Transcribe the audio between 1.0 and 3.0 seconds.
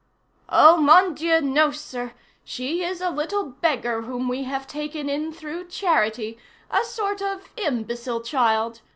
Dieu! no, sir! she